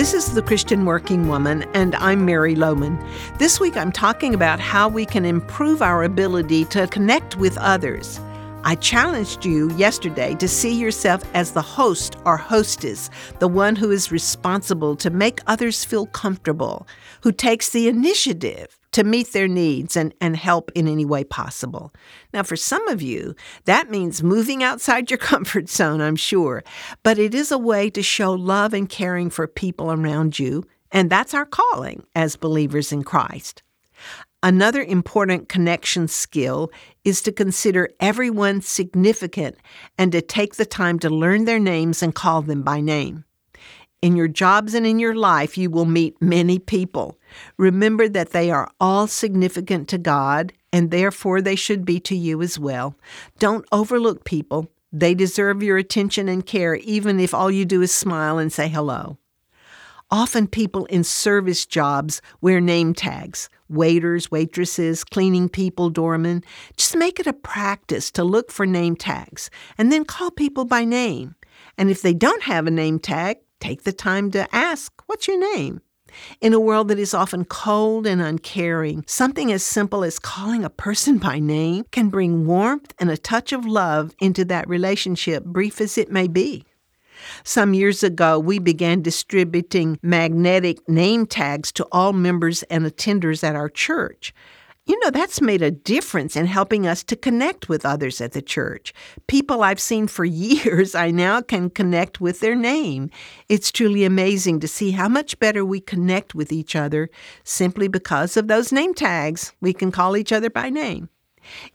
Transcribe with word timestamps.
This 0.00 0.14
is 0.14 0.32
The 0.32 0.40
Christian 0.40 0.86
Working 0.86 1.28
Woman, 1.28 1.62
and 1.74 1.94
I'm 1.96 2.24
Mary 2.24 2.54
Lowman. 2.54 2.98
This 3.36 3.60
week 3.60 3.76
I'm 3.76 3.92
talking 3.92 4.32
about 4.32 4.58
how 4.58 4.88
we 4.88 5.04
can 5.04 5.26
improve 5.26 5.82
our 5.82 6.04
ability 6.04 6.64
to 6.76 6.86
connect 6.86 7.36
with 7.36 7.58
others. 7.58 8.18
I 8.64 8.76
challenged 8.76 9.44
you 9.44 9.70
yesterday 9.72 10.34
to 10.36 10.48
see 10.48 10.72
yourself 10.72 11.22
as 11.34 11.52
the 11.52 11.60
host 11.60 12.16
or 12.24 12.38
hostess, 12.38 13.10
the 13.40 13.48
one 13.48 13.76
who 13.76 13.90
is 13.90 14.10
responsible 14.10 14.96
to 14.96 15.10
make 15.10 15.40
others 15.46 15.84
feel 15.84 16.06
comfortable, 16.06 16.88
who 17.20 17.30
takes 17.30 17.68
the 17.68 17.86
initiative 17.86 18.79
to 18.92 19.04
meet 19.04 19.32
their 19.32 19.48
needs 19.48 19.96
and, 19.96 20.14
and 20.20 20.36
help 20.36 20.70
in 20.74 20.88
any 20.88 21.04
way 21.04 21.24
possible. 21.24 21.92
Now, 22.32 22.42
for 22.42 22.56
some 22.56 22.86
of 22.88 23.00
you, 23.00 23.34
that 23.64 23.90
means 23.90 24.22
moving 24.22 24.62
outside 24.62 25.10
your 25.10 25.18
comfort 25.32 25.68
zone, 25.68 26.00
I'm 26.00 26.16
sure, 26.16 26.64
but 27.02 27.18
it 27.18 27.34
is 27.34 27.52
a 27.52 27.58
way 27.58 27.90
to 27.90 28.02
show 28.02 28.32
love 28.32 28.74
and 28.74 28.88
caring 28.88 29.30
for 29.30 29.46
people 29.46 29.92
around 29.92 30.38
you, 30.38 30.64
and 30.90 31.08
that's 31.08 31.34
our 31.34 31.46
calling 31.46 32.04
as 32.14 32.36
believers 32.36 32.92
in 32.92 33.04
Christ. 33.04 33.62
Another 34.42 34.82
important 34.82 35.50
connection 35.50 36.08
skill 36.08 36.70
is 37.04 37.20
to 37.22 37.32
consider 37.32 37.90
everyone 38.00 38.62
significant 38.62 39.56
and 39.98 40.10
to 40.12 40.22
take 40.22 40.56
the 40.56 40.64
time 40.64 40.98
to 41.00 41.10
learn 41.10 41.44
their 41.44 41.58
names 41.58 42.02
and 42.02 42.14
call 42.14 42.40
them 42.40 42.62
by 42.62 42.80
name. 42.80 43.24
In 44.02 44.16
your 44.16 44.28
jobs 44.28 44.72
and 44.72 44.86
in 44.86 44.98
your 44.98 45.14
life, 45.14 45.58
you 45.58 45.68
will 45.68 45.84
meet 45.84 46.20
many 46.22 46.58
people. 46.58 47.18
Remember 47.58 48.08
that 48.08 48.30
they 48.30 48.50
are 48.50 48.70
all 48.80 49.06
significant 49.06 49.88
to 49.88 49.98
God, 49.98 50.54
and 50.72 50.90
therefore 50.90 51.42
they 51.42 51.54
should 51.54 51.84
be 51.84 52.00
to 52.00 52.16
you 52.16 52.40
as 52.40 52.58
well. 52.58 52.94
Don't 53.38 53.66
overlook 53.72 54.24
people. 54.24 54.70
They 54.90 55.14
deserve 55.14 55.62
your 55.62 55.76
attention 55.76 56.28
and 56.28 56.46
care, 56.46 56.76
even 56.76 57.20
if 57.20 57.34
all 57.34 57.50
you 57.50 57.66
do 57.66 57.82
is 57.82 57.92
smile 57.92 58.38
and 58.38 58.50
say 58.50 58.68
hello. 58.68 59.18
Often 60.10 60.48
people 60.48 60.86
in 60.86 61.04
service 61.04 61.66
jobs 61.66 62.22
wear 62.40 62.60
name 62.60 62.94
tags 62.94 63.48
waiters, 63.68 64.28
waitresses, 64.32 65.04
cleaning 65.04 65.48
people, 65.48 65.90
doormen. 65.90 66.42
Just 66.76 66.96
make 66.96 67.20
it 67.20 67.28
a 67.28 67.32
practice 67.32 68.10
to 68.10 68.24
look 68.24 68.50
for 68.50 68.66
name 68.66 68.96
tags 68.96 69.48
and 69.78 69.92
then 69.92 70.04
call 70.04 70.32
people 70.32 70.64
by 70.64 70.84
name. 70.84 71.36
And 71.78 71.88
if 71.88 72.02
they 72.02 72.12
don't 72.12 72.42
have 72.42 72.66
a 72.66 72.70
name 72.72 72.98
tag, 72.98 73.36
take 73.60 73.84
the 73.84 73.92
time 73.92 74.30
to 74.32 74.52
ask, 74.54 74.92
What's 75.06 75.28
your 75.28 75.38
name? 75.56 75.82
In 76.40 76.52
a 76.52 76.60
world 76.60 76.88
that 76.88 76.98
is 76.98 77.14
often 77.14 77.44
cold 77.44 78.06
and 78.06 78.20
uncaring, 78.20 79.04
something 79.06 79.52
as 79.52 79.62
simple 79.62 80.02
as 80.02 80.18
calling 80.18 80.64
a 80.64 80.70
person 80.70 81.18
by 81.18 81.38
name 81.38 81.84
can 81.92 82.08
bring 82.08 82.46
warmth 82.46 82.92
and 82.98 83.10
a 83.10 83.16
touch 83.16 83.52
of 83.52 83.64
love 83.64 84.12
into 84.18 84.44
that 84.46 84.68
relationship, 84.68 85.44
brief 85.44 85.80
as 85.80 85.96
it 85.96 86.10
may 86.10 86.26
be. 86.26 86.64
Some 87.44 87.74
years 87.74 88.02
ago, 88.02 88.38
we 88.38 88.58
began 88.58 89.02
distributing 89.02 89.98
magnetic 90.02 90.88
name 90.88 91.26
tags 91.26 91.70
to 91.72 91.86
all 91.92 92.12
members 92.12 92.62
and 92.64 92.84
attenders 92.84 93.44
at 93.44 93.56
our 93.56 93.68
church. 93.68 94.34
You 94.90 94.98
know, 95.04 95.10
that's 95.10 95.40
made 95.40 95.62
a 95.62 95.70
difference 95.70 96.34
in 96.34 96.46
helping 96.46 96.84
us 96.84 97.04
to 97.04 97.14
connect 97.14 97.68
with 97.68 97.86
others 97.86 98.20
at 98.20 98.32
the 98.32 98.42
church. 98.42 98.92
People 99.28 99.62
I've 99.62 99.78
seen 99.78 100.08
for 100.08 100.24
years, 100.24 100.96
I 100.96 101.12
now 101.12 101.42
can 101.42 101.70
connect 101.70 102.20
with 102.20 102.40
their 102.40 102.56
name. 102.56 103.08
It's 103.48 103.70
truly 103.70 104.02
amazing 104.02 104.58
to 104.58 104.66
see 104.66 104.90
how 104.90 105.08
much 105.08 105.38
better 105.38 105.64
we 105.64 105.78
connect 105.78 106.34
with 106.34 106.50
each 106.50 106.74
other 106.74 107.08
simply 107.44 107.86
because 107.86 108.36
of 108.36 108.48
those 108.48 108.72
name 108.72 108.92
tags. 108.92 109.52
We 109.60 109.72
can 109.72 109.92
call 109.92 110.16
each 110.16 110.32
other 110.32 110.50
by 110.50 110.70
name. 110.70 111.08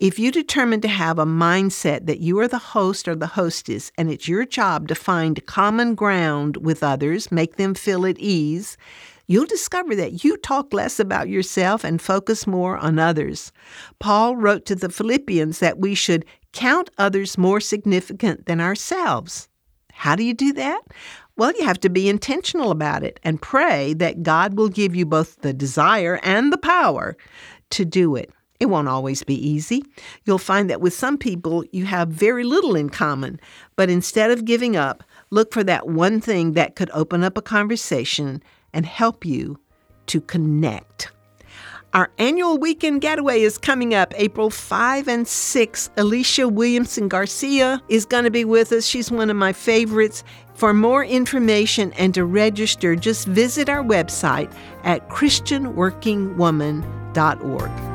If 0.00 0.18
you 0.18 0.32
determine 0.32 0.80
to 0.80 0.88
have 0.88 1.18
a 1.18 1.26
mindset 1.26 2.06
that 2.06 2.20
you 2.20 2.38
are 2.38 2.48
the 2.48 2.58
host 2.58 3.06
or 3.06 3.14
the 3.14 3.26
hostess 3.26 3.92
and 3.98 4.10
it's 4.10 4.26
your 4.26 4.46
job 4.46 4.88
to 4.88 4.94
find 4.94 5.44
common 5.44 5.94
ground 5.94 6.56
with 6.56 6.82
others, 6.82 7.30
make 7.30 7.56
them 7.56 7.74
feel 7.74 8.06
at 8.06 8.18
ease, 8.18 8.78
you'll 9.26 9.46
discover 9.46 9.94
that 9.96 10.24
you 10.24 10.36
talk 10.38 10.72
less 10.72 11.00
about 11.00 11.28
yourself 11.28 11.84
and 11.84 12.00
focus 12.00 12.46
more 12.46 12.76
on 12.76 12.98
others. 12.98 13.52
Paul 13.98 14.36
wrote 14.36 14.66
to 14.66 14.74
the 14.74 14.88
Philippians 14.88 15.58
that 15.60 15.78
we 15.78 15.94
should 15.94 16.24
count 16.52 16.90
others 16.98 17.38
more 17.38 17.60
significant 17.60 18.46
than 18.46 18.60
ourselves. 18.60 19.48
How 19.92 20.16
do 20.16 20.24
you 20.24 20.34
do 20.34 20.52
that? 20.54 20.82
Well, 21.36 21.52
you 21.58 21.64
have 21.64 21.80
to 21.80 21.88
be 21.88 22.08
intentional 22.08 22.70
about 22.70 23.02
it 23.02 23.18
and 23.22 23.40
pray 23.40 23.94
that 23.94 24.22
God 24.22 24.56
will 24.56 24.68
give 24.68 24.94
you 24.94 25.06
both 25.06 25.40
the 25.40 25.52
desire 25.52 26.20
and 26.22 26.52
the 26.52 26.58
power 26.58 27.16
to 27.70 27.84
do 27.84 28.16
it. 28.16 28.30
It 28.60 28.66
won't 28.66 28.88
always 28.88 29.24
be 29.24 29.34
easy. 29.34 29.82
You'll 30.24 30.38
find 30.38 30.70
that 30.70 30.80
with 30.80 30.92
some 30.92 31.18
people, 31.18 31.64
you 31.72 31.84
have 31.86 32.08
very 32.08 32.44
little 32.44 32.76
in 32.76 32.90
common, 32.90 33.40
but 33.74 33.90
instead 33.90 34.30
of 34.30 34.44
giving 34.44 34.76
up, 34.76 35.02
look 35.30 35.52
for 35.52 35.64
that 35.64 35.88
one 35.88 36.20
thing 36.20 36.52
that 36.52 36.76
could 36.76 36.90
open 36.94 37.24
up 37.24 37.36
a 37.36 37.42
conversation 37.42 38.40
and 38.72 38.86
help 38.86 39.24
you 39.24 39.58
to 40.06 40.20
connect. 40.20 41.10
Our 41.94 42.10
annual 42.16 42.56
weekend 42.56 43.02
getaway 43.02 43.42
is 43.42 43.58
coming 43.58 43.92
up 43.92 44.14
April 44.16 44.48
5 44.48 45.08
and 45.08 45.28
6. 45.28 45.90
Alicia 45.98 46.48
Williamson 46.48 47.06
Garcia 47.06 47.82
is 47.90 48.06
going 48.06 48.24
to 48.24 48.30
be 48.30 48.46
with 48.46 48.72
us. 48.72 48.86
She's 48.86 49.10
one 49.10 49.28
of 49.28 49.36
my 49.36 49.52
favorites. 49.52 50.24
For 50.54 50.72
more 50.72 51.04
information 51.04 51.92
and 51.94 52.14
to 52.14 52.24
register, 52.24 52.96
just 52.96 53.28
visit 53.28 53.68
our 53.68 53.84
website 53.84 54.50
at 54.84 55.06
ChristianWorkingWoman.org. 55.10 57.91